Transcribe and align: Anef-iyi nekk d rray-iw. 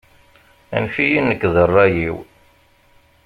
Anef-iyi 0.75 1.21
nekk 1.21 1.43
d 1.53 1.55
rray-iw. 1.67 2.17